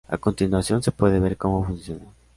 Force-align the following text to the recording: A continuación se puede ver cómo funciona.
A 0.09 0.17
continuación 0.17 0.81
se 0.81 0.91
puede 0.91 1.19
ver 1.19 1.37
cómo 1.37 1.63
funciona. 1.63 2.07